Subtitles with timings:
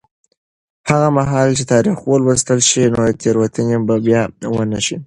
[0.89, 2.83] هغه مهال چې تاریخ ولوستل شي،
[3.21, 4.21] تېروتنې به بیا
[4.55, 4.95] ونه شي.